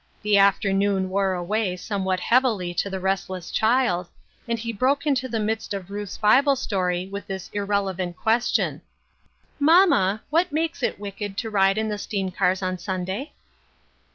[0.23, 4.09] The afternoon wore away somewhat heavily to the restless child,
[4.47, 8.81] and he broke into the midst of Ruth's Bible story with this irrelevant question,
[9.69, 13.33] —"Mamma, what makes it wicked to ricle in the steam cars on Sunday?"